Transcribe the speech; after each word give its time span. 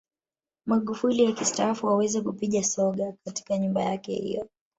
Magufuli 0.65 1.27
akistaafu 1.27 1.87
waweze 1.87 2.21
kupiga 2.21 2.63
soga 2.63 3.13
katika 3.25 3.57
nyumba 3.57 3.83
yake 3.83 4.15
hiyo 4.15 4.49